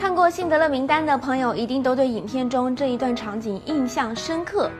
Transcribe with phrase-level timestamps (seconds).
[0.00, 4.70] 看过辛德勒名单的朋友一定都对影片中这一段场景印象深刻。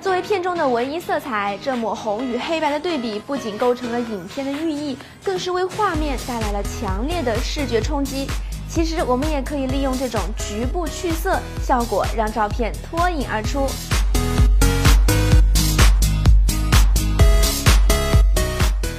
[0.00, 8.26] 作为片中的唯一色彩，这抹红与黑白的对比不仅构成了影片的寓意，更是为画面带来了强烈的视觉冲击。
[8.68, 13.68] 其实，我们也可以利用这种局部去色效果，让照片脱颖而出。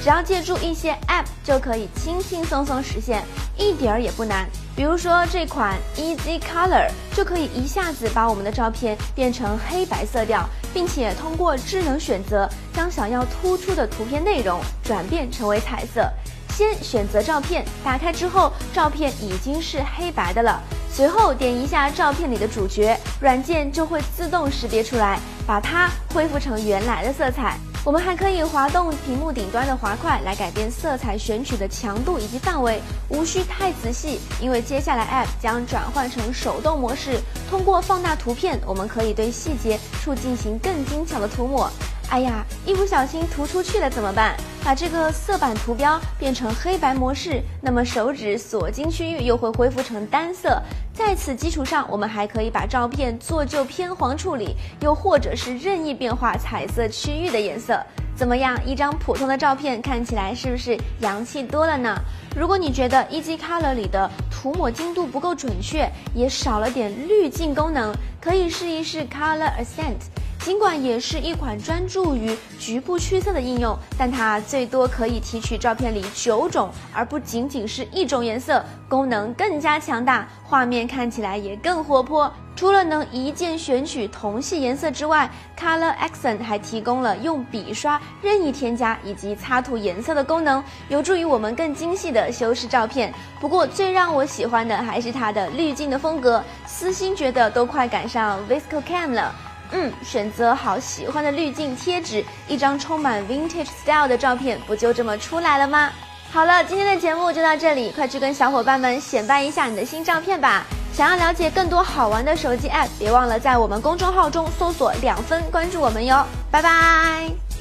[0.02, 3.22] 只要借助一些 App 就可以轻轻松松实现，
[3.56, 4.48] 一点儿也不难。
[4.74, 16.10] 比如说这款 Easy Color 就可以一下子把我们的照片变成黑白色调，并且通过智能选择将想要突出的图片内容转变成为彩色。
[16.50, 20.60] 先选择照片，打开之后照片已经是黑白的了。
[20.90, 27.56] 随后点一下照片里的主角，软件就会自动识别出来，把它恢复成原来的色彩。
[27.84, 37.20] 我们还可以滑动屏幕顶端的滑块来改变色彩选取的强度以及范围，无需太仔细，因为接下来 App 将转换成手动模式。
[37.50, 41.68] 通过放大图片，我们可以对细节处进行更精巧的涂抹。
[42.12, 44.36] 哎呀，一不小心涂出去了怎么办？
[44.62, 50.60] 把这个色板图标变成黑白模式，那么手指锁金区域又会恢复成单色。
[50.92, 57.82] 在此基础上，我们还可以把照片做旧偏黄处理，又或者是任意变化彩色区域的颜色。
[58.14, 58.60] 怎么样？
[58.66, 61.98] 一张普通的照片看起来是不是洋气多了呢？
[62.36, 69.96] 如果你觉得 Easy Color 里的涂抹精度不够准确，也少了点滤镜功能，可以试一试 Color Accent。
[70.44, 82.30] 尽管也是一款专注于局部去色的应用，但它最多可以提取照片里九种，而不仅仅是一种颜色，功能更加强大，画面看起来也更活泼。
[82.56, 93.14] 除了能一键选取同系颜色之外，Color Accent 还提供了用笔刷任意添加以及擦涂颜色的功能，有助于我们更精细的修饰照片。
[93.40, 99.32] 不过最让我喜欢的还是它的滤镜的风格，私心觉得都快赶上 Visco Cam 了。
[99.72, 105.90] 嗯，选择好喜欢的滤镜贴纸，一张充满 vintage style 的照片不就这么出来了吗？
[106.30, 110.64] 好了，今天的节目就到这里，快去跟小伙伴们显摆一下你的新照片吧！
[110.94, 116.24] 想要了解更多好玩的手机 app，别忘了在我们公众号中搜索“两分”，关注我们哟！
[116.50, 117.51] 拜拜。